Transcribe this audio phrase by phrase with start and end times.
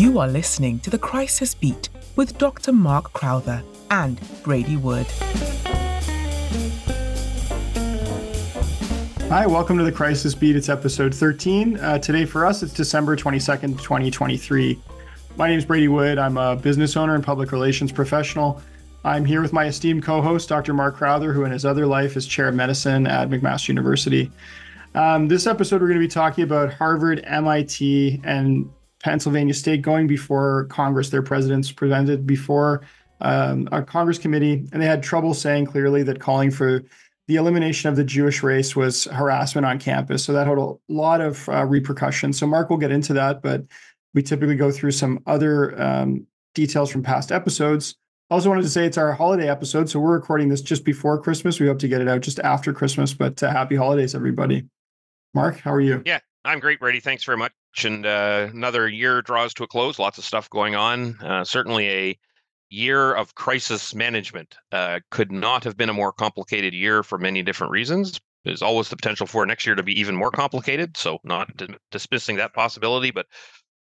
[0.00, 2.72] You are listening to the Crisis Beat with Dr.
[2.72, 5.06] Mark Crowther and Brady Wood.
[9.28, 10.56] Hi, welcome to the Crisis Beat.
[10.56, 11.76] It's episode 13.
[11.76, 14.80] Uh, today for us, it's December 22nd, 2023.
[15.36, 16.16] My name is Brady Wood.
[16.16, 18.62] I'm a business owner and public relations professional.
[19.04, 20.72] I'm here with my esteemed co host, Dr.
[20.72, 24.32] Mark Crowther, who in his other life is chair of medicine at McMaster University.
[24.94, 28.70] Um, this episode, we're going to be talking about Harvard, MIT, and
[29.02, 31.10] Pennsylvania State going before Congress.
[31.10, 32.82] Their presidents presented before
[33.20, 36.82] um, a Congress committee, and they had trouble saying clearly that calling for
[37.28, 40.24] the elimination of the Jewish race was harassment on campus.
[40.24, 42.38] So that had a lot of uh, repercussions.
[42.38, 43.64] So Mark will get into that, but
[44.14, 47.94] we typically go through some other um, details from past episodes.
[48.30, 51.58] Also wanted to say it's our holiday episode, so we're recording this just before Christmas.
[51.58, 54.66] We hope to get it out just after Christmas, but uh, happy holidays, everybody.
[55.34, 56.02] Mark, how are you?
[56.04, 57.00] Yeah, I'm great, Brady.
[57.00, 57.52] Thanks very much.
[57.84, 59.98] And uh, another year draws to a close.
[59.98, 61.18] Lots of stuff going on.
[61.20, 62.18] Uh, certainly a
[62.70, 64.56] year of crisis management.
[64.72, 68.20] Uh, could not have been a more complicated year for many different reasons.
[68.44, 70.96] There's always the potential for next year to be even more complicated.
[70.96, 73.26] So, not d- dismissing that possibility, but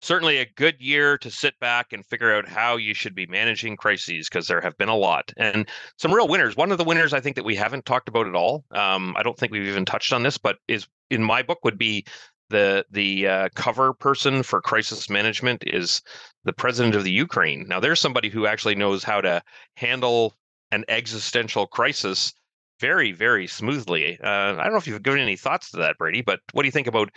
[0.01, 3.75] certainly a good year to sit back and figure out how you should be managing
[3.75, 6.55] crises because there have been a lot and some real winners.
[6.55, 8.63] One of the winners I think that we haven't talked about at all.
[8.71, 11.77] Um, I don't think we've even touched on this, but is in my book would
[11.77, 12.05] be
[12.49, 16.01] the the uh, cover person for crisis management is
[16.43, 17.65] the president of the Ukraine.
[17.67, 19.41] Now, there's somebody who actually knows how to
[19.75, 20.35] handle
[20.71, 22.33] an existential crisis
[22.79, 24.19] very, very smoothly.
[24.23, 26.67] Uh, I don't know if you've given any thoughts to that, Brady, but what do
[26.67, 27.11] you think about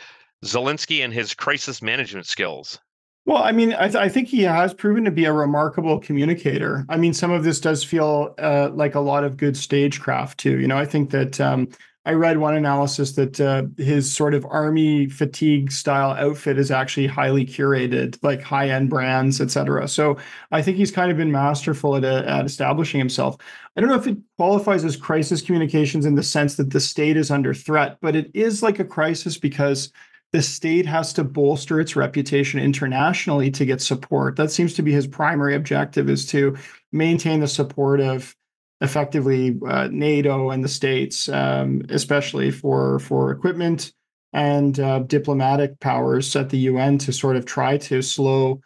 [0.44, 2.80] Zelensky and his crisis management skills?
[3.24, 6.84] Well, I mean, I, th- I, think he has proven to be a remarkable communicator.
[6.88, 10.58] I mean, some of this does feel uh, like a lot of good stagecraft too.
[10.58, 11.68] You know, I think that um,
[12.04, 17.06] I read one analysis that uh, his sort of army fatigue style outfit is actually
[17.06, 19.86] highly curated, like high end brands, et cetera.
[19.86, 20.16] So
[20.50, 23.36] I think he's kind of been masterful at, uh, at establishing himself.
[23.76, 27.16] I don't know if it qualifies as crisis communications in the sense that the state
[27.16, 29.92] is under threat, but it is like a crisis because
[30.32, 34.34] the state has to bolster its reputation internationally to get support.
[34.36, 36.56] That seems to be his primary objective is to
[36.90, 38.34] maintain the support of
[38.82, 43.92] effectively uh, NATO and the states, um, especially for for equipment
[44.32, 48.60] and uh, diplomatic powers at the UN to sort of try to slow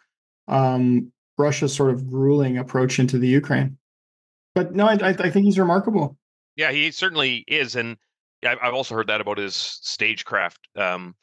[0.47, 3.77] um, Russia's sort of grueling approach into the Ukraine.
[4.55, 6.17] But no, I, I think he's remarkable.
[6.55, 7.97] Yeah, he certainly is, and
[8.43, 10.67] I've also heard that about his stagecraft.
[10.75, 11.15] Um,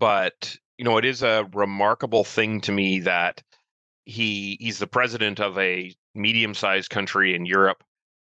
[0.00, 3.42] but you know, it is a remarkable thing to me that
[4.06, 7.84] he he's the president of a medium-sized country in Europe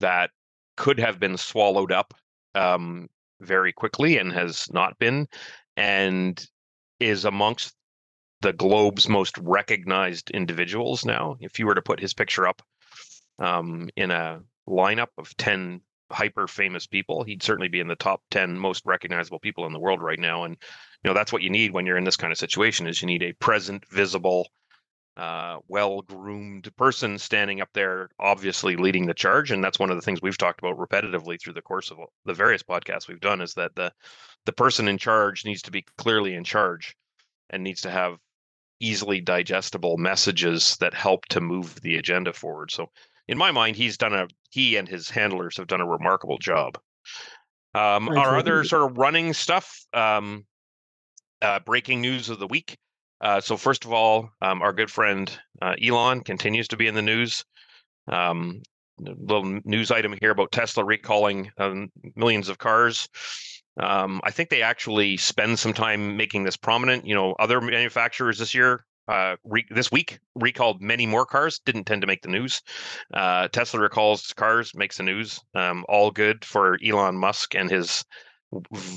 [0.03, 0.31] that
[0.77, 2.15] could have been swallowed up
[2.55, 3.09] um,
[3.41, 5.27] very quickly and has not been,
[5.77, 6.47] and
[7.01, 7.75] is amongst
[8.43, 11.37] the globe's most recognized individuals now.
[11.41, 12.63] If you were to put his picture up
[13.39, 15.81] um, in a lineup of 10
[16.11, 19.81] hyper famous people, he'd certainly be in the top 10 most recognizable people in the
[19.81, 20.45] world right now.
[20.45, 20.57] And,
[21.03, 23.07] you know, that's what you need when you're in this kind of situation is you
[23.07, 24.49] need a present, visible,
[25.17, 29.51] uh, well groomed person standing up there, obviously leading the charge.
[29.51, 32.35] And that's one of the things we've talked about repetitively through the course of the
[32.35, 33.93] various podcasts we've done is that the
[34.45, 36.97] the person in charge needs to be clearly in charge
[37.51, 38.19] and needs to have
[38.81, 42.71] easily digestible messages that help to move the agenda forward.
[42.71, 42.89] So
[43.29, 46.79] in my mind, he's done a he and his handlers have done a remarkable job.
[47.75, 50.45] Um, our other sort of running stuff, um,
[51.41, 52.77] uh, breaking news of the week.
[53.23, 56.95] Uh, so first of all, um, our good friend uh, Elon continues to be in
[56.95, 57.45] the news.
[58.09, 58.63] Um,
[58.99, 63.09] little news item here about Tesla recalling um, millions of cars.
[63.81, 67.07] Um, I think they actually spend some time making this prominent.
[67.07, 71.61] You know, other manufacturers this year, uh, re- this week, recalled many more cars.
[71.65, 72.61] Didn't tend to make the news.
[73.15, 75.41] Uh, Tesla recalls cars, makes the news.
[75.55, 78.05] Um, all good for Elon Musk and his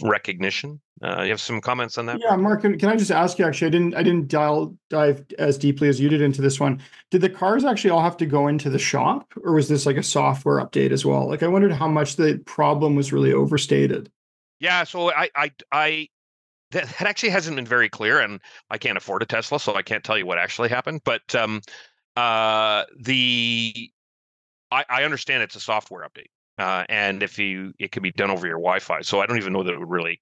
[0.02, 0.80] recognition.
[1.02, 2.20] Uh, you have some comments on that?
[2.20, 3.46] Yeah, Mark, can, can, I just ask you?
[3.46, 6.82] Actually, I didn't I didn't dial, dive as deeply as you did into this one.
[7.12, 9.98] Did the cars actually all have to go into the shop, or was this like
[9.98, 11.28] a software update as well?
[11.28, 14.12] Like, I wondered how much the problem was really overstated.
[14.60, 16.08] Yeah, so I I I
[16.72, 19.82] that, that actually hasn't been very clear, and I can't afford a Tesla, so I
[19.82, 21.02] can't tell you what actually happened.
[21.04, 21.62] But um,
[22.16, 23.92] uh, the
[24.72, 28.32] I, I understand it's a software update uh, and if you it could be done
[28.32, 29.02] over your Wi-Fi.
[29.02, 30.22] So I don't even know that it would really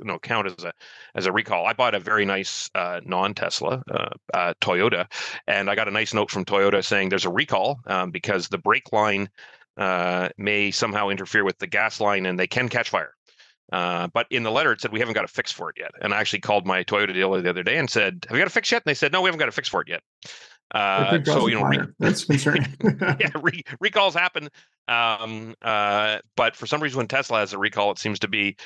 [0.00, 0.72] you know count as a
[1.14, 1.66] as a recall.
[1.66, 5.06] I bought a very nice uh, non-Tesla uh, uh, Toyota,
[5.46, 8.58] and I got a nice note from Toyota saying there's a recall um, because the
[8.58, 9.28] brake line
[9.76, 13.14] uh, may somehow interfere with the gas line, and they can catch fire.
[13.72, 15.92] Uh, but in the letter, it said we haven't got a fix for it yet.
[16.02, 18.48] And I actually called my Toyota dealer the other day and said, "Have you got
[18.48, 20.02] a fix yet?" And they said, "No, we haven't got a fix for it yet."
[20.72, 22.66] Uh, so you know, re- that's concerning.
[23.20, 24.48] yeah, re- recalls happen.
[24.88, 28.56] Um, uh, but for some reason, when Tesla has a recall, it seems to be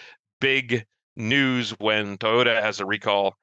[0.41, 0.87] big
[1.17, 1.71] news.
[1.79, 3.35] When Toyota has a recall,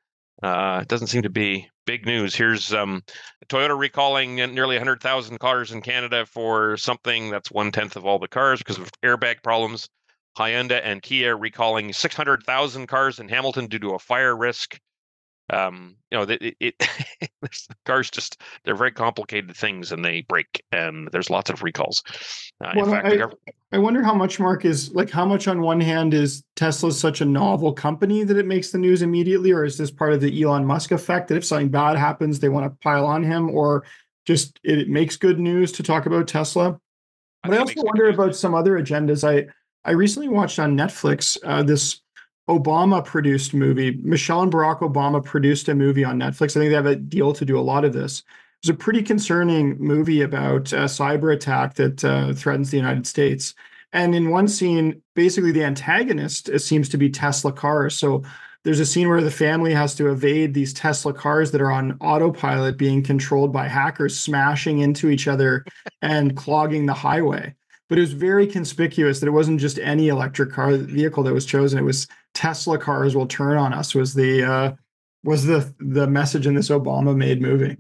[0.42, 2.36] uh, it doesn't seem to be big news.
[2.36, 3.04] Here's um,
[3.50, 8.28] Toyota recalling nearly 100,000 cars in Canada for something that's one tenth of all the
[8.28, 9.90] cars because of airbag problems.
[10.38, 14.80] Hyundai and Kia recalling 600,000 cars in Hamilton due to a fire risk
[15.54, 16.76] um, you know, it, it,
[17.22, 17.32] it
[17.86, 22.04] cars just they're very complicated things and they break, and there's lots of recalls.
[22.64, 25.80] Uh, well, fact, I, I wonder how much Mark is like how much on one
[25.80, 29.78] hand is Tesla such a novel company that it makes the news immediately, or is
[29.78, 32.78] this part of the Elon Musk effect that if something bad happens, they want to
[32.84, 33.86] pile on him, or
[34.26, 36.80] just it, it makes good news to talk about Tesla?
[37.44, 39.28] But I, I also wonder about some other agendas.
[39.28, 39.48] I
[39.86, 42.00] I recently watched on Netflix uh, this
[42.50, 44.00] Obama produced movie.
[44.04, 46.52] Michelle and Barack Obama produced a movie on Netflix.
[46.52, 48.24] I think they have a deal to do a lot of this.
[48.62, 53.54] It's a pretty concerning movie about a cyber attack that uh, threatens the United States.
[53.92, 57.98] And in one scene, basically the antagonist seems to be Tesla cars.
[57.98, 58.24] So
[58.64, 61.98] there's a scene where the family has to evade these Tesla cars that are on
[62.00, 65.66] autopilot being controlled by hackers smashing into each other
[66.02, 67.54] and clogging the highway.
[67.90, 71.46] But it was very conspicuous that it wasn't just any electric car vehicle that was
[71.46, 71.78] chosen.
[71.78, 74.72] It was Tesla cars will turn on us was the uh,
[75.24, 77.78] was the the message in this Obama made movie.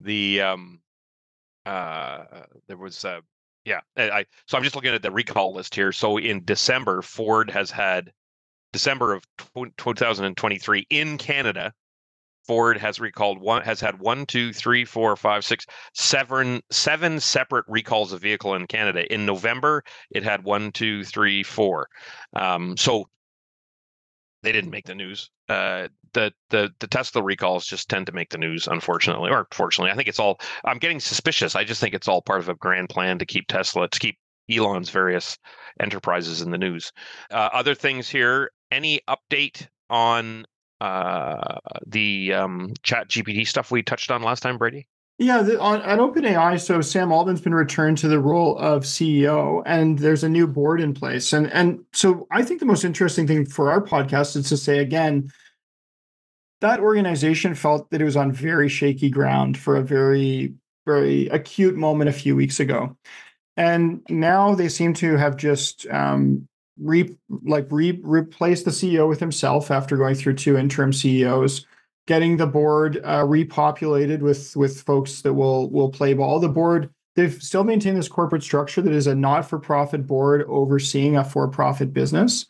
[0.00, 0.80] The um
[1.66, 2.24] uh
[2.66, 3.20] there was uh
[3.64, 5.92] yeah I so I'm just looking at the recall list here.
[5.92, 8.12] So in December, Ford has had
[8.72, 9.24] December of
[9.76, 11.72] 2023 in Canada.
[12.46, 17.64] Ford has recalled one has had one, two, three, four, five, six, seven, seven separate
[17.68, 19.12] recalls of vehicle in Canada.
[19.12, 21.88] In November, it had one, two, three, four.
[22.34, 23.08] Um, so
[24.42, 25.30] they didn't make the news.
[25.48, 29.90] Uh, the the the Tesla recalls just tend to make the news, unfortunately, or fortunately.
[29.90, 30.38] I think it's all.
[30.64, 31.56] I'm getting suspicious.
[31.56, 34.18] I just think it's all part of a grand plan to keep Tesla, to keep
[34.50, 35.38] Elon's various
[35.80, 36.92] enterprises in the news.
[37.30, 38.50] Uh, other things here.
[38.70, 40.46] Any update on
[40.84, 44.86] uh, the um, Chat GPT stuff we touched on last time, Brady?
[45.16, 49.62] Yeah, the, on at OpenAI, so Sam Altman's been returned to the role of CEO,
[49.64, 51.32] and there's a new board in place.
[51.32, 54.78] And and so I think the most interesting thing for our podcast is to say
[54.78, 55.30] again,
[56.60, 60.52] that organization felt that it was on very shaky ground for a very
[60.84, 62.94] very acute moment a few weeks ago,
[63.56, 66.46] and now they seem to have just um,
[66.80, 71.66] re like re replaced the CEO with himself after going through two interim CEOs
[72.06, 76.40] getting the board uh, repopulated with with folks that will will play ball.
[76.40, 80.44] The board they've still maintained this corporate structure that is a not for profit board
[80.48, 82.46] overseeing a for profit business.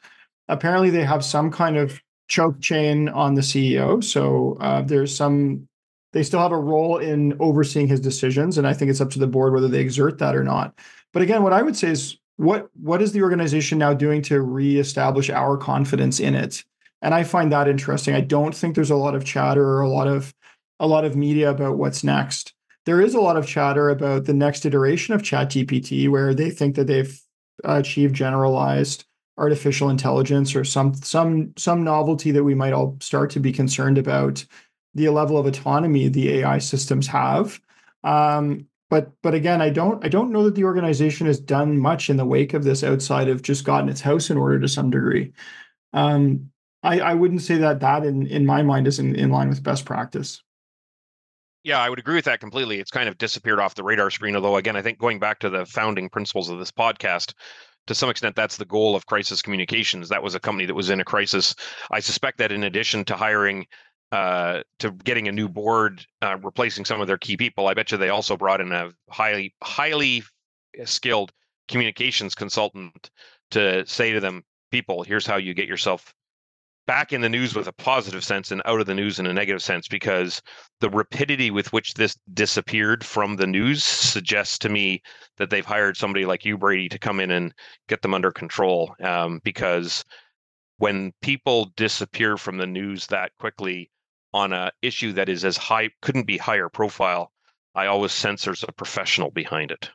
[0.49, 5.69] Apparently, they have some kind of choke chain on the CEO, so uh, there's some.
[6.13, 9.19] They still have a role in overseeing his decisions, and I think it's up to
[9.19, 10.79] the board whether they exert that or not.
[11.13, 14.41] But again, what I would say is, what what is the organization now doing to
[14.41, 16.65] reestablish our confidence in it?
[17.05, 18.15] and I find that interesting.
[18.15, 20.35] I don't think there's a lot of chatter or a lot of
[20.81, 22.55] a lot of media about what's next.
[22.87, 26.77] There is a lot of chatter about the next iteration of ChatGPT, where they think
[26.77, 27.21] that they've
[27.63, 29.05] achieved generalized
[29.37, 33.99] artificial intelligence or some some some novelty that we might all start to be concerned
[33.99, 34.43] about
[34.95, 37.61] the level of autonomy the AI systems have.
[38.03, 42.09] Um, but but again, I don't I don't know that the organization has done much
[42.09, 44.89] in the wake of this outside of just gotten its house in order to some
[44.89, 45.33] degree.
[45.93, 46.53] Um,
[46.85, 49.65] I, I wouldn't say that that in, in my mind is in, in line with
[49.65, 50.41] best practice.
[51.65, 52.79] Yeah, I would agree with that completely.
[52.79, 54.37] It's kind of disappeared off the radar screen.
[54.37, 57.35] Although, again, I think going back to the founding principles of this podcast,
[57.89, 60.09] to some extent, that's the goal of Crisis Communications.
[60.09, 61.57] That was a company that was in a crisis.
[61.91, 63.67] I suspect that in addition to hiring,
[64.13, 67.91] uh, to getting a new board, uh, replacing some of their key people, I bet
[67.91, 70.23] you they also brought in a highly, highly
[70.85, 71.33] skilled
[71.69, 73.11] communications consultant
[73.51, 76.15] to say to them, people, here's how you get yourself
[76.87, 79.33] back in the news with a positive sense and out of the news in a
[79.33, 80.43] negative sense because
[80.81, 85.01] the rapidity with which this disappeared from the news suggests to me
[85.39, 87.55] that they've hired somebody like you brady to come in and
[87.89, 90.05] get them under control um, because
[90.79, 93.91] when people disappear from the news that quickly
[94.35, 97.33] on a issue that is as high couldn't be higher profile
[97.75, 99.91] i always sense there's a professional behind it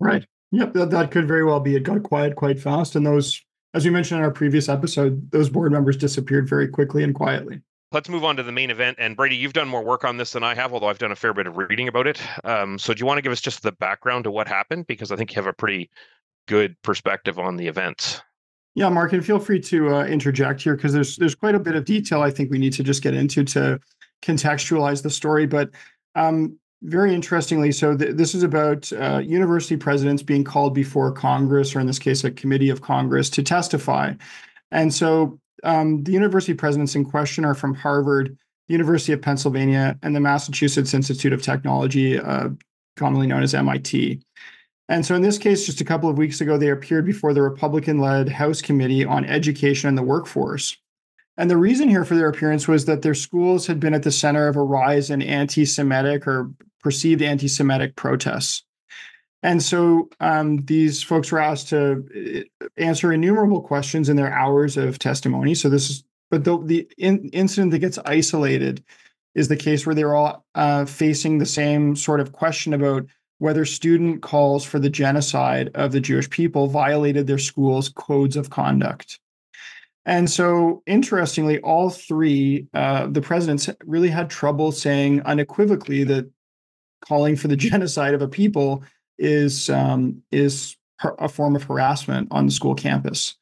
[0.00, 3.40] right yep that, that could very well be it got quiet quite fast and those
[3.76, 7.60] as we mentioned in our previous episode, those board members disappeared very quickly and quietly.
[7.92, 8.96] Let's move on to the main event.
[8.98, 11.16] And Brady, you've done more work on this than I have, although I've done a
[11.16, 12.18] fair bit of reading about it.
[12.42, 14.86] Um, so, do you want to give us just the background to what happened?
[14.86, 15.90] Because I think you have a pretty
[16.48, 18.22] good perspective on the events.
[18.76, 21.74] Yeah, Mark, and feel free to uh, interject here because there's there's quite a bit
[21.74, 23.80] of detail I think we need to just get into to
[24.22, 25.46] contextualize the story.
[25.46, 25.70] But
[26.14, 31.74] um, very interestingly, so th- this is about uh, university presidents being called before Congress,
[31.74, 34.12] or in this case, a committee of Congress, to testify.
[34.70, 38.36] And so um, the university presidents in question are from Harvard,
[38.68, 42.50] the University of Pennsylvania, and the Massachusetts Institute of Technology, uh,
[42.96, 44.20] commonly known as MIT.
[44.88, 47.42] And so, in this case, just a couple of weeks ago, they appeared before the
[47.42, 50.76] Republican led House Committee on Education and the Workforce.
[51.36, 54.10] And the reason here for their appearance was that their schools had been at the
[54.10, 56.50] center of a rise in anti Semitic or
[56.80, 58.62] perceived anti Semitic protests.
[59.42, 64.76] And so um, these folks were asked to uh, answer innumerable questions in their hours
[64.76, 65.54] of testimony.
[65.54, 68.82] So this is, but the, the in, incident that gets isolated
[69.34, 73.06] is the case where they're all uh, facing the same sort of question about
[73.38, 78.50] whether student calls for the genocide of the Jewish people violated their school's codes of
[78.50, 79.18] conduct.
[80.06, 86.30] And so, interestingly, all three, uh, the presidents really had trouble saying unequivocally that
[87.00, 88.84] calling for the genocide of a people
[89.18, 93.34] is um, is a form of harassment on the school campus.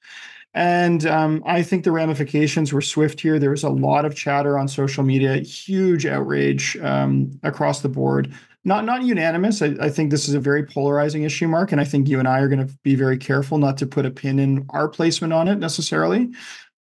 [0.54, 3.38] And um, I think the ramifications were swift here.
[3.38, 8.32] There was a lot of chatter on social media, huge outrage um, across the board.
[8.64, 9.60] Not not unanimous.
[9.60, 12.26] I, I, think this is a very polarizing issue, Mark, and I think you and
[12.26, 15.34] I are going to be very careful not to put a pin in our placement
[15.34, 16.30] on it necessarily.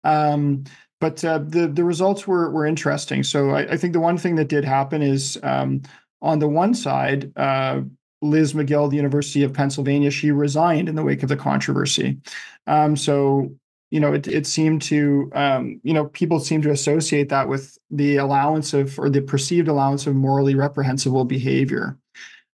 [0.02, 0.64] Um,
[1.00, 3.22] but uh, the the results were were interesting.
[3.22, 5.82] So I, I, think the one thing that did happen is um,
[6.22, 7.82] on the one side, uh,
[8.22, 12.18] Liz Magill, the University of Pennsylvania, she resigned in the wake of the controversy.
[12.66, 13.54] Um, so,
[13.94, 17.78] you know, it, it seemed to, um, you know, people seem to associate that with
[17.92, 21.96] the allowance of, or the perceived allowance of morally reprehensible behavior.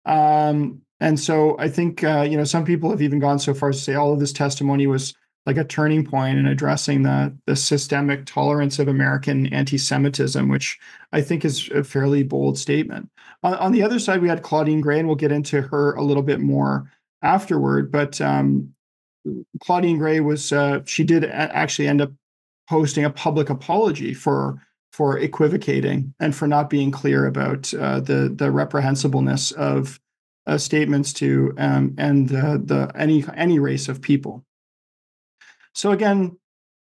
[0.05, 3.69] Um, and so I think, uh, you know, some people have even gone so far
[3.69, 5.15] as to say all of this testimony was
[5.47, 10.77] like a turning point in addressing the the systemic tolerance of American anti-Semitism, which
[11.13, 13.11] I think is a fairly bold statement.
[13.45, 16.03] On, on, the other side, we had Claudine Gay, and we'll get into her a
[16.03, 16.91] little bit more
[17.23, 17.93] afterward.
[17.93, 18.75] But um,
[19.61, 22.13] Claudine Gay was uh, she did actually end up
[22.69, 28.33] posting a public apology for for equivocating and for not being clear about uh, the
[28.35, 30.01] the reprehensibleness of
[30.47, 34.45] uh, statements to um, and the any any race of people.
[35.75, 36.37] So again,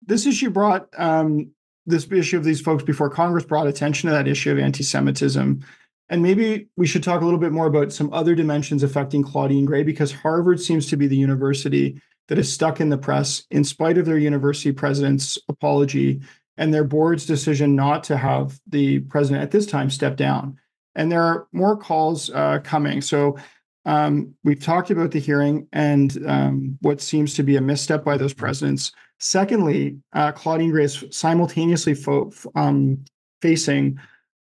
[0.05, 1.51] this issue brought um,
[1.85, 5.65] this issue of these folks before Congress brought attention to that issue of anti-Semitism.
[6.11, 9.65] And maybe we should talk a little bit more about some other dimensions affecting Claudine
[9.65, 13.63] Gay, because Harvard seems to be the university that is stuck in the press in
[13.63, 16.21] spite of their university president's apology
[16.57, 20.57] and their board's decision not to have the president at this time step down.
[20.95, 23.01] And there are more calls uh, coming.
[23.01, 23.37] So
[23.85, 28.17] um, we've talked about the hearing and um, what seems to be a misstep by
[28.17, 28.91] those presidents.
[29.19, 33.03] Secondly, uh, Claudine Gay is simultaneously fo- um,
[33.41, 33.99] facing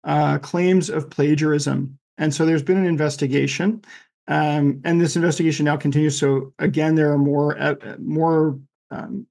[0.05, 1.99] uh, claims of plagiarism.
[2.17, 3.83] And so there's been an investigation,
[4.29, 6.19] um, and this investigation now continues.
[6.19, 8.59] So again, there are more, uh, more.
[8.91, 9.27] Um,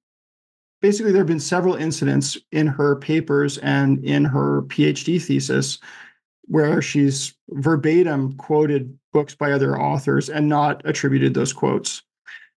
[0.81, 5.79] basically, there have been several incidents in her papers and in her PhD thesis
[6.45, 12.01] where she's verbatim quoted books by other authors and not attributed those quotes.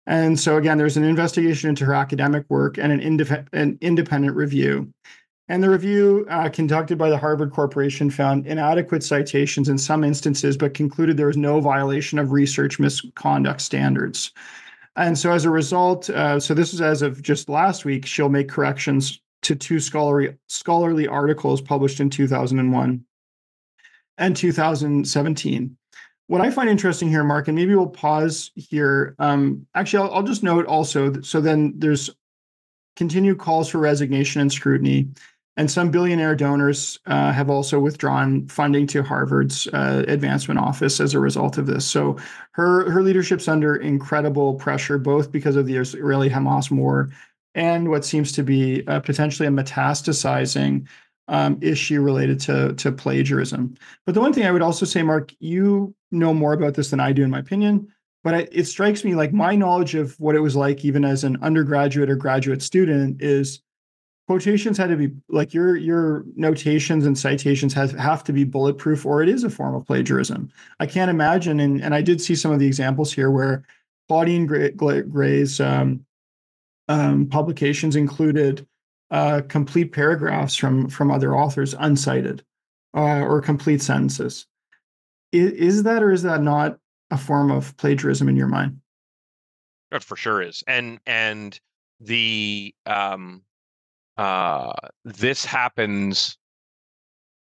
[0.06, 4.92] And so, again, there's an investigation into her academic work and an, an independent review.
[5.48, 10.56] And the review uh, conducted by the Harvard Corporation found inadequate citations in some instances,
[10.56, 14.32] but concluded there was no violation of research misconduct standards.
[14.96, 18.28] And so, as a result, uh, so this is as of just last week, she'll
[18.28, 23.04] make corrections to two scholarly, scholarly articles published in 2001
[24.18, 25.76] and 2017.
[26.28, 29.14] What I find interesting here, Mark, and maybe we'll pause here.
[29.20, 31.20] Um, actually, I'll, I'll just note also.
[31.20, 32.10] So then there's
[32.96, 35.08] continued calls for resignation and scrutiny,
[35.56, 41.14] and some billionaire donors uh, have also withdrawn funding to Harvard's uh, advancement office as
[41.14, 41.86] a result of this.
[41.86, 42.18] So
[42.52, 47.10] her her leadership's under incredible pressure, both because of the Israeli-Hamas war
[47.54, 50.86] and what seems to be uh, potentially a metastasizing
[51.28, 53.74] um, issue related to to plagiarism.
[54.04, 57.00] But the one thing I would also say, Mark, you know more about this than
[57.00, 57.88] I do, in my opinion.
[58.22, 61.24] But I, it strikes me like my knowledge of what it was like, even as
[61.24, 63.62] an undergraduate or graduate student, is
[64.26, 69.06] quotations had to be like your your notations and citations have have to be bulletproof,
[69.06, 70.50] or it is a form of plagiarism.
[70.80, 73.64] I can't imagine, and and I did see some of the examples here where
[74.08, 76.04] Claudine Gay, Gay's um,
[76.88, 78.66] um, publications included
[79.10, 82.40] uh, complete paragraphs from from other authors uncited
[82.96, 84.46] uh, or complete sentences.
[85.32, 86.78] Is, is, that or is that not
[87.10, 88.80] a form of plagiarism in your mind?
[89.90, 91.58] That for sure is, and and
[92.00, 93.42] the um,
[94.16, 94.72] uh,
[95.04, 96.36] this happens.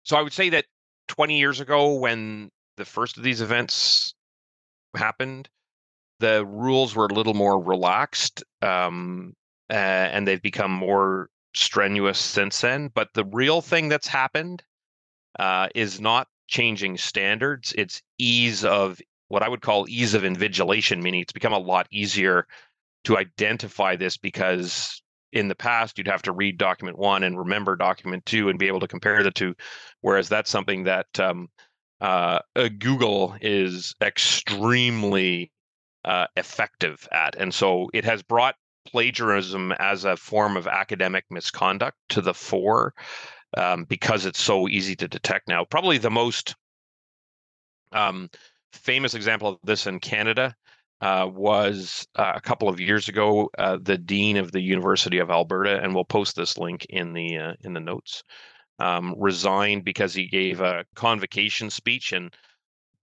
[0.03, 0.65] So I would say that
[1.07, 4.13] 20 years ago, when the first of these events
[4.95, 5.49] happened,
[6.19, 9.33] the rules were a little more relaxed, um,
[9.69, 12.89] uh, and they've become more strenuous since then.
[12.93, 14.63] But the real thing that's happened
[15.39, 21.01] uh, is not changing standards; it's ease of what I would call ease of invigilation,
[21.01, 22.47] meaning it's become a lot easier
[23.05, 25.00] to identify this because
[25.33, 28.67] in the past you'd have to read document one and remember document two and be
[28.67, 29.53] able to compare the two
[30.01, 31.47] whereas that's something that um,
[32.01, 35.51] uh, uh, google is extremely
[36.05, 37.35] uh, effective at.
[37.35, 38.55] And so it has brought
[38.87, 42.93] plagiarism as a form of academic misconduct to the fore
[43.57, 45.65] um, because it's so easy to detect now.
[45.65, 46.55] Probably the most
[47.91, 48.29] um,
[48.73, 50.55] famous example of this in canada
[51.01, 55.31] uh, was uh, a couple of years ago uh, the dean of the University of
[55.31, 58.23] Alberta, and we'll post this link in the uh, in the notes.
[58.79, 62.35] Um, resigned because he gave a convocation speech, and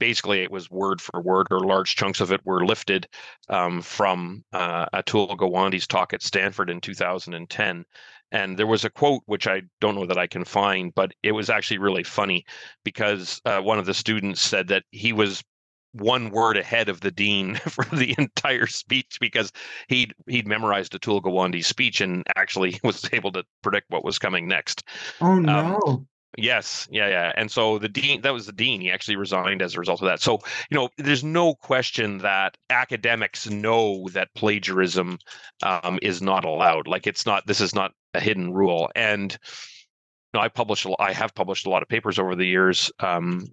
[0.01, 3.07] basically it was word for word, or large chunks of it were lifted
[3.49, 7.85] um, from uh, Atul Gawande's talk at Stanford in 2010.
[8.33, 11.33] And there was a quote which I don't know that I can find, but it
[11.33, 12.45] was actually really funny
[12.85, 15.43] because one of the students said that he was
[15.93, 19.53] one word ahead of the dean for the entire speech because
[19.89, 24.49] he'd he'd memorized Atul Gawande's speech and actually was able to predict what was coming
[24.49, 24.85] next.
[25.21, 25.81] Oh um, no.
[25.87, 27.33] Um, yes, yeah, yeah.
[27.37, 28.81] And so the dean that was the dean.
[28.81, 30.21] He actually resigned as a result of that.
[30.21, 30.39] So,
[30.71, 35.19] you know, there's no question that academics know that plagiarism
[35.63, 36.87] um, is not allowed.
[36.87, 38.91] Like it's not this is not a hidden rule.
[38.95, 42.91] And you know, I publish I have published a lot of papers over the years.
[43.01, 43.47] Um,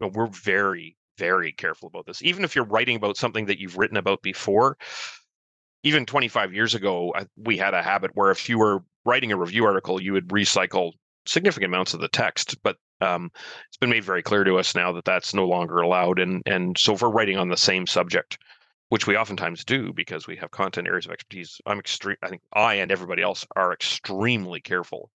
[0.00, 2.22] we're very very careful about this.
[2.22, 4.76] Even if you're writing about something that you've written about before,
[5.82, 9.64] even 25 years ago, we had a habit where if you were writing a review
[9.64, 10.92] article, you would recycle
[11.26, 12.56] significant amounts of the text.
[12.62, 13.30] But um,
[13.68, 16.18] it's been made very clear to us now that that's no longer allowed.
[16.18, 18.38] And and so if we're writing on the same subject,
[18.90, 22.16] which we oftentimes do because we have content areas of expertise, I'm extreme.
[22.22, 25.10] I think I and everybody else are extremely careful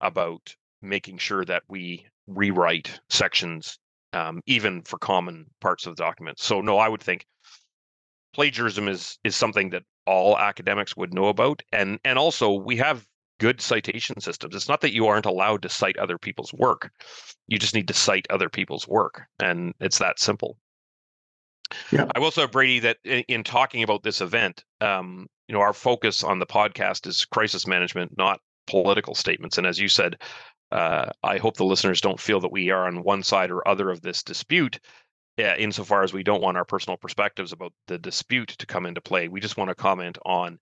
[0.00, 3.78] about making sure that we rewrite sections
[4.12, 6.38] um, even for common parts of the document.
[6.38, 7.26] So no, I would think
[8.32, 13.06] plagiarism is is something that all academics would know about, and and also we have
[13.40, 14.54] good citation systems.
[14.54, 16.90] It's not that you aren't allowed to cite other people's work;
[17.48, 20.58] you just need to cite other people's work, and it's that simple.
[21.90, 22.06] Yeah.
[22.14, 25.72] I will say, Brady, that in, in talking about this event, um, you know, our
[25.72, 29.58] focus on the podcast is crisis management, not political statements.
[29.58, 30.20] And as you said,
[30.72, 33.90] uh, I hope the listeners don't feel that we are on one side or other
[33.90, 34.80] of this dispute.
[35.38, 39.00] Uh, insofar as we don't want our personal perspectives about the dispute to come into
[39.00, 40.58] play, we just want to comment on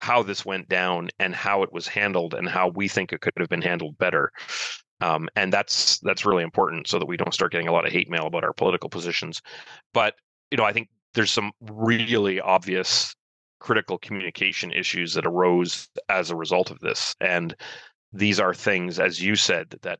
[0.00, 3.32] how this went down and how it was handled and how we think it could
[3.38, 4.32] have been handled better.
[5.00, 7.92] Um, and that's that's really important so that we don't start getting a lot of
[7.92, 9.40] hate mail about our political positions.
[9.94, 10.14] But
[10.50, 13.14] you know, I think there's some really obvious
[13.60, 17.54] critical communication issues that arose as a result of this, and
[18.12, 19.98] these are things, as you said, that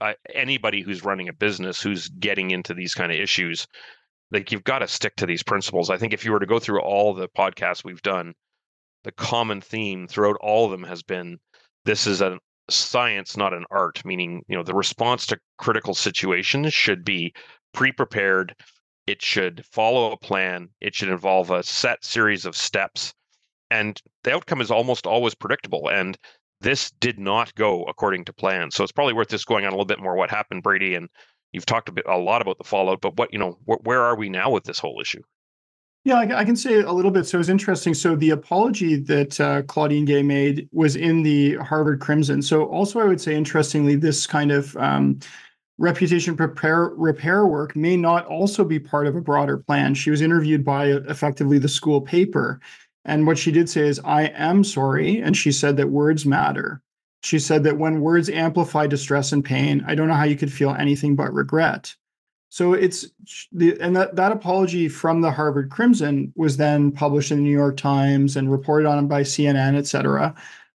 [0.00, 3.66] uh, anybody who's running a business who's getting into these kind of issues,
[4.30, 5.90] like you've got to stick to these principles.
[5.90, 8.34] I think if you were to go through all the podcasts we've done,
[9.04, 11.38] the common theme throughout all of them has been
[11.84, 12.38] this is a
[12.70, 14.04] science, not an art.
[14.04, 17.34] Meaning, you know, the response to critical situations should be
[17.72, 18.54] pre-prepared.
[19.06, 20.68] It should follow a plan.
[20.80, 23.12] It should involve a set series of steps
[23.70, 26.16] and the outcome is almost always predictable and
[26.64, 28.70] this did not go according to plan.
[28.70, 30.94] So it's probably worth just going on a little bit more what happened, Brady.
[30.94, 31.08] And
[31.52, 34.00] you've talked a bit, a lot about the fallout, but what you know, wh- where
[34.00, 35.20] are we now with this whole issue?
[36.04, 37.24] Yeah, I, can say a little bit.
[37.24, 37.94] So it's interesting.
[37.94, 42.42] So the apology that uh, Claudine Gay made was in the Harvard Crimson.
[42.42, 45.18] So also, I would say, interestingly, this kind of um,
[45.78, 49.94] reputation prepare repair work may not also be part of a broader plan.
[49.94, 52.60] She was interviewed by effectively the school paper,
[53.04, 55.20] and what she did say is, I am sorry.
[55.20, 56.82] And she said that words matter.
[57.22, 60.52] She said that when words amplify distress and pain, I don't know how you could
[60.52, 61.94] feel anything but regret.
[62.50, 63.06] So it's
[63.50, 67.50] the and that, that apology from the Harvard Crimson was then published in the New
[67.50, 70.34] York Times and reported on by CNN, et cetera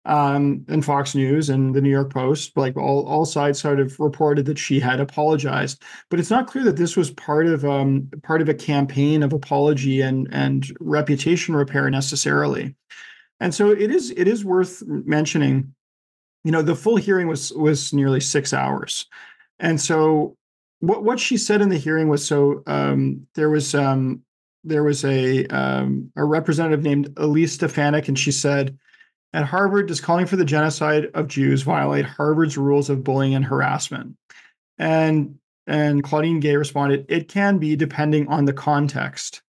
[0.09, 4.01] um, and Fox News and the New York Post, like all, all sides sort of
[4.01, 5.83] reported that she had apologized.
[6.09, 9.33] But it's not clear that this was part of um, part of a campaign of
[9.35, 12.75] apology and and reputation repair necessarily.
[13.39, 15.75] And so it is it is worth mentioning.
[16.45, 19.07] You know, the full hearing was was nearly six hours,
[19.59, 20.37] and so
[20.81, 24.23] what what she said in the hearing was so um, there was um,
[24.65, 28.79] there was a um, a representative named Elise Stefanik, and she said,
[29.33, 33.45] "At Harvard, does calling for the genocide of Jews violate Harvard's rules of bullying and
[33.45, 34.17] harassment?"
[34.79, 39.43] And and Claudine Gay responded, "It can be depending on the context."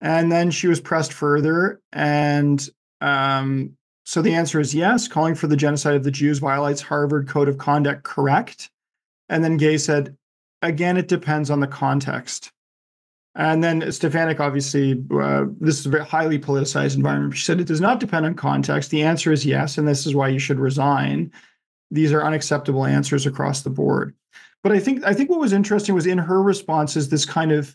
[0.00, 2.68] And then she was pressed further, and
[3.00, 5.08] um, so the answer is yes.
[5.08, 8.70] Calling for the genocide of the Jews violates Harvard Code of Conduct, correct?
[9.28, 10.16] And then Gay said,
[10.60, 12.52] again, it depends on the context.
[13.34, 17.36] And then Stefanik, obviously, uh, this is a very highly politicized environment.
[17.36, 18.90] She said it does not depend on context.
[18.90, 21.32] The answer is yes, and this is why you should resign.
[21.90, 24.14] These are unacceptable answers across the board.
[24.62, 27.52] But I think I think what was interesting was in her response is this kind
[27.52, 27.74] of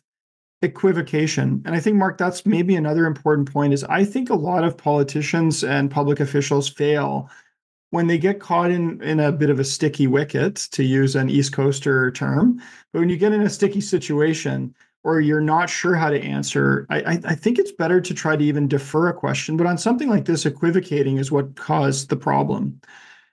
[0.62, 1.62] equivocation.
[1.66, 3.74] And I think Mark, that's maybe another important point.
[3.74, 7.30] Is I think a lot of politicians and public officials fail
[7.90, 11.30] when they get caught in in a bit of a sticky wicket, to use an
[11.30, 12.62] East Coaster term.
[12.94, 14.76] But when you get in a sticky situation
[15.08, 18.44] or you're not sure how to answer, I, I think it's better to try to
[18.44, 19.56] even defer a question.
[19.56, 22.82] But on something like this, equivocating is what caused the problem.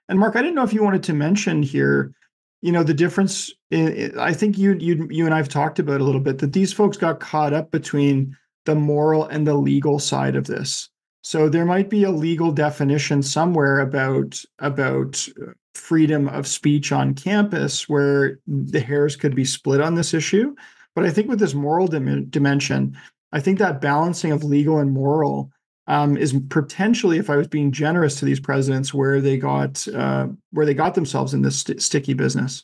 [0.07, 2.13] And Mark, I didn't know if you wanted to mention here,
[2.61, 3.51] you know, the difference.
[3.71, 6.71] In, I think you you you and I've talked about a little bit that these
[6.71, 10.89] folks got caught up between the moral and the legal side of this.
[11.23, 17.15] So there might be a legal definition somewhere about about uh, freedom of speech on
[17.15, 20.55] campus where the hairs could be split on this issue.
[20.95, 22.97] But I think with this moral dim- dimension,
[23.31, 25.51] I think that balancing of legal and moral
[25.87, 30.27] um, is potentially, if I was being generous to these presidents, where they got uh,
[30.51, 32.63] where they got themselves in this st- sticky business.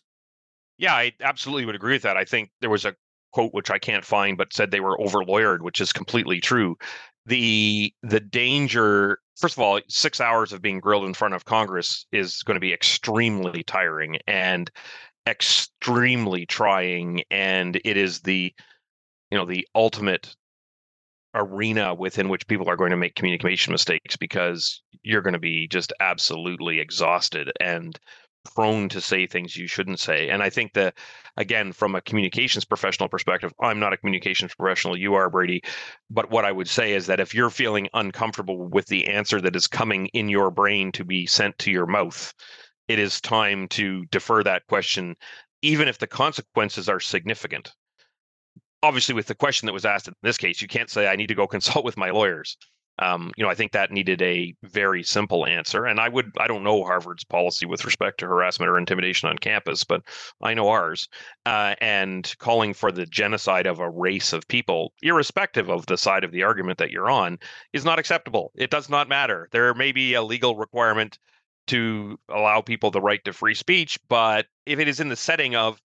[0.77, 2.17] Yeah, I absolutely would agree with that.
[2.17, 2.95] I think there was a
[3.33, 6.77] quote which I can't find, but said they were over lawyered, which is completely true
[7.25, 12.05] the the danger first of all six hours of being grilled in front of congress
[12.11, 14.71] is going to be extremely tiring and
[15.27, 18.53] extremely trying and it is the
[19.29, 20.35] you know the ultimate
[21.33, 25.67] arena within which people are going to make communication mistakes because you're going to be
[25.67, 27.99] just absolutely exhausted and
[28.55, 30.29] prone to say things you shouldn't say.
[30.29, 30.95] And I think that,
[31.37, 34.97] again, from a communications professional perspective, I'm not a communications professional.
[34.97, 35.61] You are, Brady.
[36.09, 39.55] But what I would say is that if you're feeling uncomfortable with the answer that
[39.55, 42.33] is coming in your brain to be sent to your mouth,
[42.91, 45.15] it is time to defer that question,
[45.61, 47.71] even if the consequences are significant.
[48.83, 51.27] Obviously, with the question that was asked in this case, you can't say, I need
[51.27, 52.57] to go consult with my lawyers.
[52.99, 55.85] Um, you know, I think that needed a very simple answer.
[55.85, 59.37] And I would, I don't know Harvard's policy with respect to harassment or intimidation on
[59.37, 60.03] campus, but
[60.41, 61.07] I know ours.
[61.45, 66.23] Uh, and calling for the genocide of a race of people, irrespective of the side
[66.23, 67.39] of the argument that you're on,
[67.73, 68.51] is not acceptable.
[68.55, 69.47] It does not matter.
[69.51, 71.17] There may be a legal requirement
[71.67, 75.55] to allow people the right to free speech, but if it is in the setting
[75.55, 75.79] of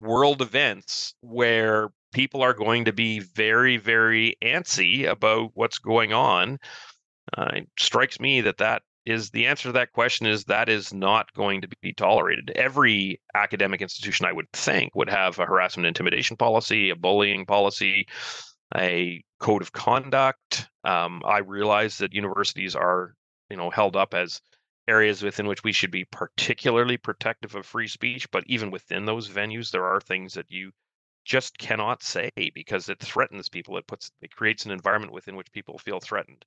[0.00, 6.58] world events where people are going to be very, very antsy about what's going on.
[7.36, 10.92] Uh, it strikes me that that is the answer to that question is that is
[10.92, 12.50] not going to be tolerated.
[12.54, 18.06] Every academic institution, I would think, would have a harassment intimidation policy, a bullying policy,
[18.76, 20.68] a code of conduct.
[20.84, 23.14] Um, I realize that universities are,
[23.48, 24.40] you know, held up as
[24.90, 29.28] areas within which we should be particularly protective of free speech, but even within those
[29.28, 30.72] venues, there are things that you
[31.24, 33.76] just cannot say because it threatens people.
[33.76, 36.44] It puts it creates an environment within which people feel threatened.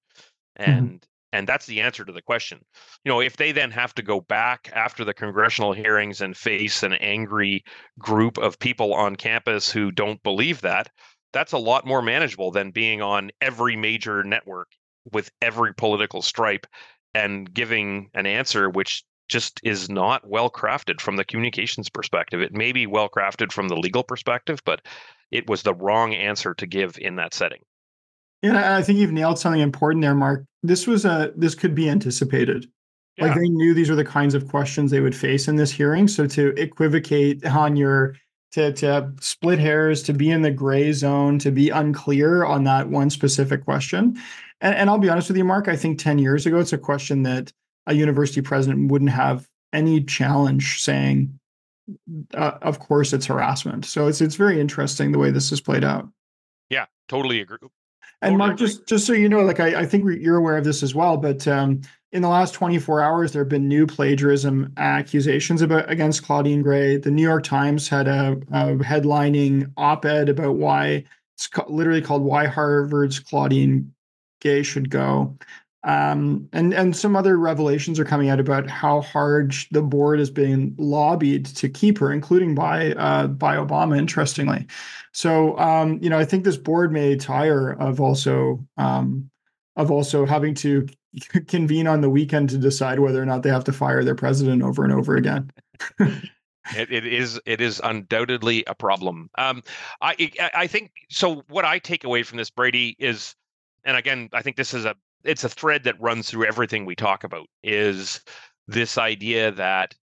[0.60, 0.72] Mm-hmm.
[0.72, 0.98] And mm-hmm.
[1.32, 2.60] and that's the answer to the question.
[3.06, 6.84] You know, if they then have to go back after the congressional hearings and face
[6.84, 7.64] an angry
[7.98, 10.90] group of people on campus who don't believe that,
[11.32, 14.70] that's a lot more manageable than being on every major network
[15.12, 16.66] with every political stripe
[17.14, 22.42] and giving an answer which just is not well crafted from the communications perspective.
[22.42, 24.82] It may be well crafted from the legal perspective, but
[25.32, 27.62] it was the wrong answer to give in that setting.
[28.42, 30.46] Yeah, I think you've nailed something important there, Mark.
[30.62, 32.68] This was a this could be anticipated.
[33.18, 33.28] Yeah.
[33.28, 36.08] Like they knew these were the kinds of questions they would face in this hearing.
[36.08, 38.16] So to equivocate on your
[38.52, 42.90] to to split hairs, to be in the gray zone, to be unclear on that
[42.90, 44.20] one specific question.
[44.64, 45.68] And, and I'll be honest with you, Mark.
[45.68, 47.52] I think ten years ago, it's a question that
[47.86, 51.38] a university president wouldn't have any challenge saying,
[52.34, 55.84] uh, "Of course, it's harassment." So it's it's very interesting the way this has played
[55.84, 56.10] out.
[56.70, 57.58] Yeah, totally agree.
[58.24, 60.82] And Mark, just just so you know, like I, I think you're aware of this
[60.82, 61.82] as well, but um,
[62.14, 66.96] in the last 24 hours, there have been new plagiarism accusations about against Claudine Gay.
[66.96, 71.04] The New York Times had a, a headlining op-ed about why
[71.36, 73.94] it's literally called "Why Harvard's Claudine
[74.44, 75.36] Gay Should Go."
[75.86, 80.30] Um, and and some other revelations are coming out about how hard the board is
[80.30, 83.98] being lobbied to keep her, including by uh, by Obama.
[83.98, 84.68] Interestingly,
[85.12, 89.30] so um, you know I think this board may tire of also um,
[89.76, 90.88] of also having to
[91.48, 94.64] convene on the weekend to decide whether or not they have to fire their president
[94.64, 95.52] over and over again.
[96.00, 99.30] it, it is it is undoubtedly a problem.
[99.38, 99.64] Um,
[100.02, 101.44] I I think so.
[101.50, 103.36] What I take away from this, Brady, is,
[103.86, 106.96] and again, I think this is a it's a thread that runs through everything we
[106.96, 107.48] talk about.
[107.64, 108.22] Is
[108.68, 109.96] this idea that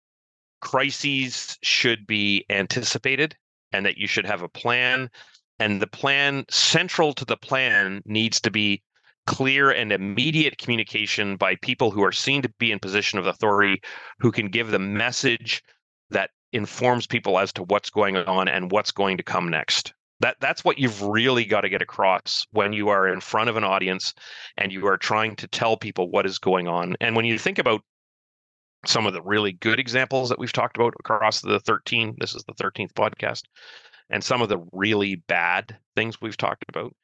[0.61, 3.37] crises should be anticipated
[3.73, 5.11] and that you should have a plan,
[5.59, 8.83] and the plan central to the plan needs to be
[9.27, 13.81] clear and immediate communication by people who are seen to be in position of authority
[14.21, 15.63] who can give the message
[16.11, 20.37] that informs people as to what's going on and what's going to come next that
[20.41, 23.65] that's what you've really got to get across when you are in front of an
[23.65, 24.15] audience
[24.57, 26.97] and you are trying to tell people what is going on.
[27.01, 27.83] And when you think about
[28.87, 32.45] some of the really good examples that we've talked about across the 13 this is
[32.45, 33.43] the 13th podcast
[34.09, 36.95] and some of the really bad things we've talked about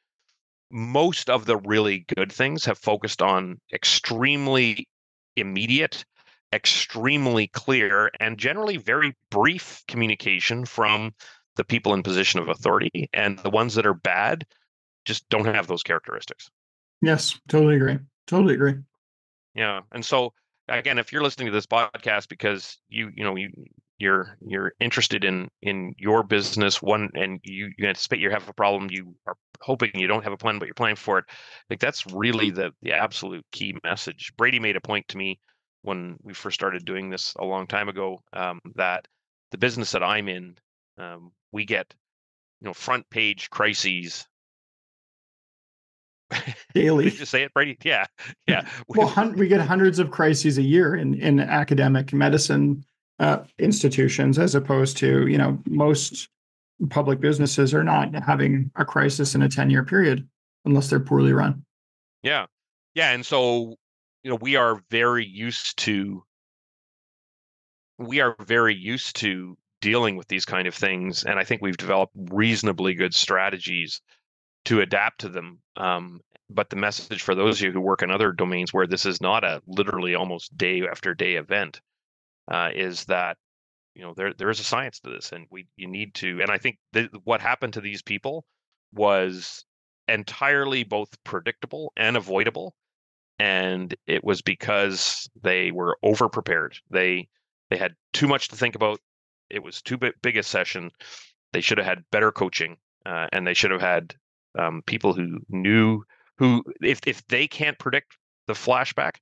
[0.71, 4.89] most of the really good things have focused on extremely
[5.37, 6.05] immediate,
[6.53, 11.15] extremely clear, and generally very brief communication from
[11.57, 13.09] the people in position of authority.
[13.13, 14.47] And the ones that are bad
[15.05, 16.51] just don't have those characteristics.
[17.03, 17.99] Yes, totally agree.
[18.27, 18.77] Totally agree.
[19.55, 19.81] Yeah.
[19.93, 20.33] And so
[20.69, 23.51] again, if you're listening to this podcast because you, you know, you
[23.99, 28.53] you're you're interested in in your business one and you, you anticipate you have a
[28.53, 31.25] problem you are hoping you don't have a plan but you're planning for it
[31.71, 35.39] like that's really the the absolute key message brady made a point to me
[35.83, 39.07] when we first started doing this a long time ago um, that
[39.53, 40.57] the business that i'm in
[40.99, 41.95] um, we get
[42.61, 44.27] you know front page crises
[46.75, 47.11] daily.
[47.11, 47.77] Did you say it, Brady?
[47.85, 48.07] Yeah,
[48.47, 48.69] yeah.
[48.89, 52.85] well, hun- we get hundreds of crises a year in in academic medicine
[53.19, 56.29] uh, institutions as opposed to you know most
[56.91, 60.29] public businesses are not having a crisis in a 10 year period
[60.65, 61.65] unless they're poorly run
[62.23, 62.47] yeah
[62.95, 63.77] yeah and so
[64.25, 66.25] you know we are very used to
[67.99, 71.77] we are very used to dealing with these kind of things and i think we've
[71.77, 74.01] developed reasonably good strategies
[74.65, 78.11] to adapt to them um, but the message for those of you who work in
[78.11, 81.81] other domains where this is not a literally almost day after day event
[82.49, 83.37] uh, is that
[83.95, 86.41] you know there there is a science to this, and we you need to.
[86.41, 88.45] And I think th- what happened to these people
[88.93, 89.65] was
[90.09, 92.75] entirely both predictable and avoidable,
[93.39, 96.77] and it was because they were over prepared.
[96.91, 97.29] They
[97.71, 99.01] they had too much to think about.
[99.51, 100.91] It was too big, a session.
[101.53, 102.77] They should have had better coaching,
[103.07, 104.15] uh, and they should have had
[104.59, 106.03] um, people who knew
[106.39, 109.17] who if if they can't predict the flashback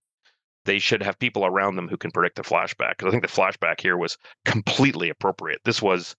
[0.64, 2.96] they should have people around them who can predict the flashback.
[2.98, 5.60] Because I think the flashback here was completely appropriate.
[5.64, 6.14] This was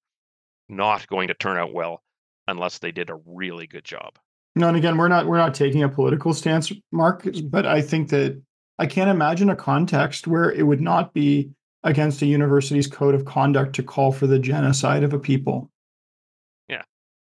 [0.70, 2.02] not going to turn out well
[2.48, 4.18] unless they did a really good job.
[4.56, 8.10] No, and again, we're not we're not taking a political stance, Mark, but I think
[8.10, 8.40] that
[8.78, 11.52] I can't imagine a context where it would not be
[11.84, 15.70] against a university's code of conduct to call for the genocide of a people.
[16.70, 16.84] Yeah.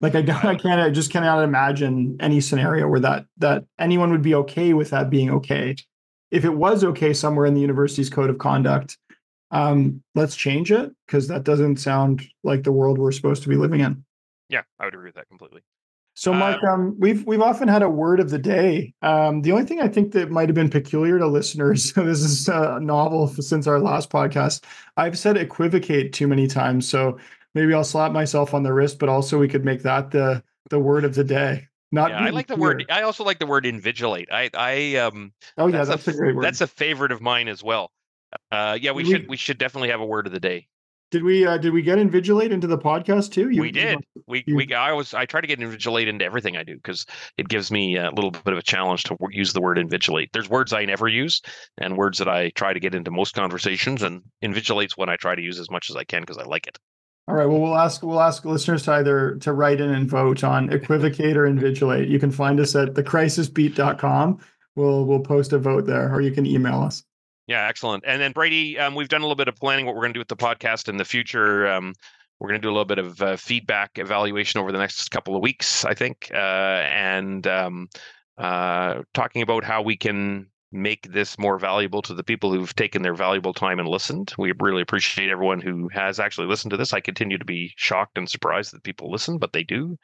[0.01, 4.11] Like I, don't, I can't I just cannot imagine any scenario where that that anyone
[4.11, 5.75] would be okay with that being okay
[6.31, 8.97] if it was okay somewhere in the university's code of conduct,
[9.51, 13.57] um, let's change it because that doesn't sound like the world we're supposed to be
[13.57, 14.03] living in.
[14.49, 15.61] Yeah, I would agree with that completely.
[16.21, 18.93] So, Mark, um, um, we've we've often had a word of the day.
[19.01, 22.47] Um, the only thing I think that might have been peculiar to listeners, this is
[22.47, 24.63] a novel since our last podcast.
[24.97, 27.17] I've said equivocate too many times, so
[27.55, 28.99] maybe I'll slap myself on the wrist.
[28.99, 31.67] But also, we could make that the the word of the day.
[31.91, 32.85] Not yeah, I like the word.
[32.91, 34.27] I also like the word invigilate.
[34.31, 35.33] I, I, um.
[35.57, 36.43] Oh yeah, that's, that's a, a, great word.
[36.43, 37.89] That's a favorite of mine as well.
[38.51, 40.67] Uh, yeah, we, we should we should definitely have a word of the day.
[41.11, 43.49] Did we uh, did we get invigilate into the podcast too?
[43.49, 43.99] You, we did.
[44.15, 46.75] You, we you, we I was I try to get invigilate into everything I do
[46.75, 47.05] because
[47.37, 50.29] it gives me a little bit of a challenge to use the word invigilate.
[50.31, 51.41] There's words I never use
[51.77, 55.35] and words that I try to get into most conversations, and invigilate's one I try
[55.35, 56.79] to use as much as I can because I like it.
[57.27, 57.45] All right.
[57.45, 61.35] Well, we'll ask we'll ask listeners to either to write in and vote on equivocate
[61.35, 62.09] or invigilate.
[62.09, 64.39] You can find us at thecrisisbeat.com.
[64.77, 67.03] We'll we'll post a vote there, or you can email us.
[67.47, 68.03] Yeah, excellent.
[68.07, 70.17] And then Brady, um, we've done a little bit of planning what we're going to
[70.17, 71.67] do with the podcast in the future.
[71.67, 71.93] Um,
[72.39, 75.35] we're going to do a little bit of uh, feedback evaluation over the next couple
[75.35, 77.89] of weeks, I think, uh, and um,
[78.37, 83.01] uh, talking about how we can make this more valuable to the people who've taken
[83.01, 84.33] their valuable time and listened.
[84.37, 86.93] We really appreciate everyone who has actually listened to this.
[86.93, 89.97] I continue to be shocked and surprised that people listen, but they do.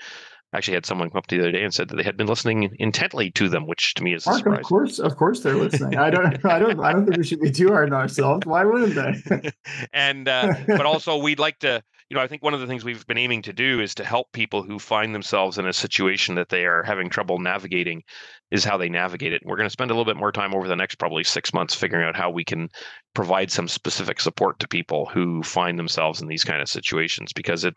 [0.53, 2.27] I actually had someone come up the other day and said that they had been
[2.27, 4.59] listening intently to them, which to me is a Mark, surprise.
[4.59, 5.97] of course, of course, they're listening.
[5.99, 8.45] I don't, I don't, I don't think we should be too hard on ourselves.
[8.45, 9.51] Why wouldn't they?
[9.93, 12.83] and uh, but also we'd like to you know i think one of the things
[12.83, 16.35] we've been aiming to do is to help people who find themselves in a situation
[16.35, 18.03] that they are having trouble navigating
[18.51, 20.67] is how they navigate it we're going to spend a little bit more time over
[20.67, 22.69] the next probably six months figuring out how we can
[23.13, 27.63] provide some specific support to people who find themselves in these kind of situations because
[27.65, 27.75] it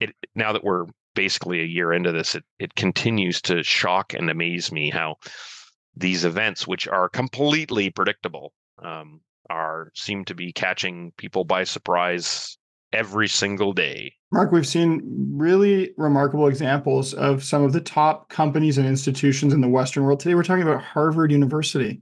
[0.00, 4.30] it now that we're basically a year into this it, it continues to shock and
[4.30, 5.16] amaze me how
[5.96, 12.56] these events which are completely predictable um, are seem to be catching people by surprise
[12.92, 14.12] every single day.
[14.32, 15.00] Mark, we've seen
[15.32, 20.20] really remarkable examples of some of the top companies and institutions in the Western world.
[20.20, 22.00] Today, we're talking about Harvard University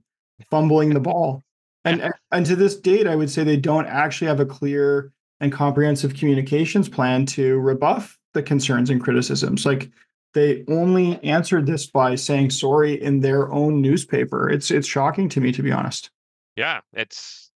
[0.51, 1.43] fumbling the ball.
[1.85, 2.11] And, yeah.
[2.33, 6.13] and to this date, I would say they don't actually have a clear and comprehensive
[6.15, 9.67] communications plan to rebuff the concerns and criticisms.
[9.67, 9.91] Like
[10.35, 14.49] they only answered this by saying sorry in their own newspaper.
[14.49, 16.11] It's it's shocking to me, to be honest.
[16.57, 17.51] Yeah, it's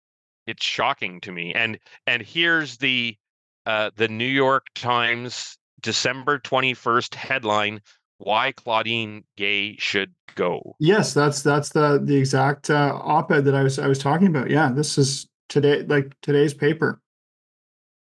[0.47, 1.53] it's shocking to me.
[1.55, 3.17] And and here's the
[3.67, 7.81] uh, the New York Times December 21st headline
[8.19, 10.77] why Claudine Gay should go.
[10.79, 14.51] Yes, that's that's the the exact uh, op-ed that I was I was talking about.
[14.51, 17.01] Yeah, this is today like today's paper.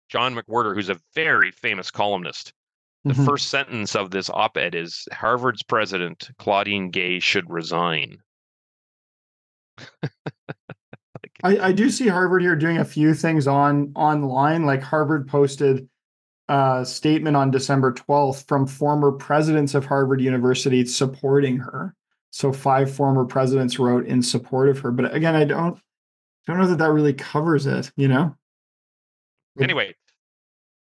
[0.10, 2.54] John McWhorter, who's a very famous columnist.
[3.08, 3.26] The mm-hmm.
[3.26, 8.18] first sentence of this op-ed is Harvard's president Claudine Gay should resign.
[11.42, 14.66] I, I do see Harvard here doing a few things on online.
[14.66, 15.88] Like Harvard posted
[16.50, 21.96] a statement on December 12th from former presidents of Harvard University supporting her.
[22.32, 24.92] So five former presidents wrote in support of her.
[24.92, 25.80] But again, I don't
[26.46, 27.90] don't know that that really covers it.
[27.96, 28.36] You know.
[29.62, 29.96] Anyway,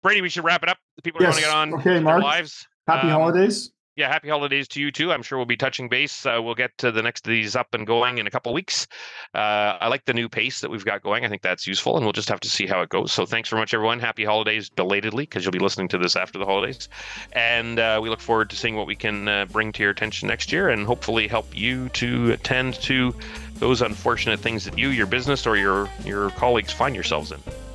[0.03, 0.79] Brady, we should wrap it up.
[0.97, 1.35] The people yes.
[1.35, 2.67] want to get on okay, Mark, lives.
[2.87, 5.13] Happy um, holidays yeah, happy holidays to you too.
[5.13, 6.25] I'm sure we'll be touching base.
[6.25, 8.87] Uh, we'll get to the next of these up and going in a couple weeks.
[9.35, 11.25] Uh, I like the new pace that we've got going.
[11.25, 13.13] I think that's useful, and we'll just have to see how it goes.
[13.13, 13.99] So thanks very much, everyone.
[13.99, 16.89] Happy holidays belatedly, because you'll be listening to this after the holidays.
[17.33, 20.29] And uh, we look forward to seeing what we can uh, bring to your attention
[20.29, 23.15] next year, and hopefully help you to attend to
[23.57, 27.70] those unfortunate things that you, your business, or your your colleagues find yourselves in.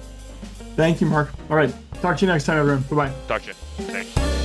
[0.75, 1.29] Thank you, Mark.
[1.49, 1.73] All right.
[2.01, 2.83] Talk to you next time, everyone.
[2.83, 3.13] Bye bye.
[3.27, 3.53] Talk to you.
[3.85, 4.44] Thanks.